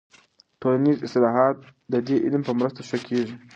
[0.61, 1.55] ټولنیز اصلاحات
[1.91, 3.35] د دې علم په مرسته ښه کیږي.